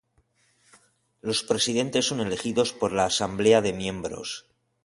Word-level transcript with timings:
Los 1.21 1.43
presidentes 1.43 2.05
son 2.07 2.21
elegidos 2.21 2.73
por 2.73 2.91
la 2.91 3.05
asamblea 3.05 3.61
de 3.61 3.71
miembros. 3.71 4.47